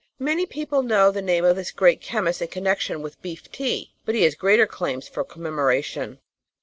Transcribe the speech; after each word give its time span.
Many 0.17 0.47
people 0.47 0.81
know 0.81 1.11
the 1.11 1.21
name 1.21 1.45
of 1.45 1.55
this 1.55 1.69
great 1.69 2.01
chemist 2.01 2.41
in 2.41 2.47
connection 2.47 3.03
with 3.03 3.21
beef 3.21 3.51
tea, 3.51 3.93
but 4.03 4.15
he 4.15 4.23
has 4.23 4.33
greater 4.33 4.65
claims 4.65 5.07
for 5.07 5.23
commemoration. 5.23 6.17